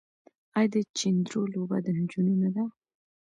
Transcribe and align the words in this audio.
آیا 0.57 0.69
د 0.73 0.75
چيندرو 0.97 1.41
لوبه 1.53 1.77
د 1.85 1.87
نجونو 1.97 2.33
نه 2.41 2.49
ده؟ 2.55 2.63